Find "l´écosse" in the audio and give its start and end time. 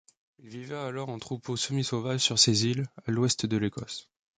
3.59-4.09